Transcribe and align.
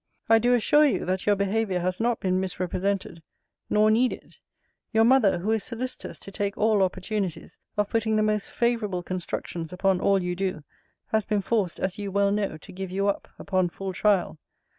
I 0.27 0.39
do 0.39 0.55
assure 0.55 0.87
you, 0.87 1.05
that 1.05 1.27
your 1.27 1.35
behaviour 1.35 1.79
has 1.79 1.99
not 1.99 2.19
been 2.19 2.39
misrepresented 2.39 3.21
nor 3.69 3.91
need 3.91 4.11
it. 4.11 4.39
Your 4.93 5.03
mother, 5.03 5.37
who 5.37 5.51
is 5.51 5.63
solicitous 5.63 6.17
to 6.17 6.31
take 6.31 6.57
all 6.57 6.81
opportunities 6.81 7.59
of 7.77 7.87
putting 7.91 8.15
the 8.15 8.23
most 8.23 8.49
favourable 8.49 9.03
constructions 9.03 9.71
upon 9.71 10.01
all 10.01 10.19
you 10.19 10.35
do, 10.35 10.63
has 11.09 11.23
been 11.23 11.41
forced, 11.43 11.79
as 11.79 11.99
you 11.99 12.09
well 12.11 12.31
know, 12.31 12.57
to 12.57 12.71
give 12.71 12.89
you 12.89 13.07
up, 13.07 13.27
upon 13.37 13.69
full 13.69 13.93
trial. 13.93 14.39